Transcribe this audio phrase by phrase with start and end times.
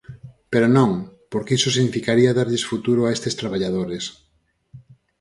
[0.51, 0.91] Pero non,
[1.31, 4.05] porque iso significaría darlles futuro a estes traballadores.